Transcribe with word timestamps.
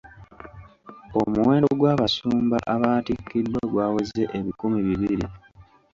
Omuwendo 1.21 1.69
gw'abasumba 1.79 2.57
abaatikiddwa 2.73 3.61
gwaweze 3.71 4.21
ebikumi 4.37 4.79
bibiri. 4.87 5.25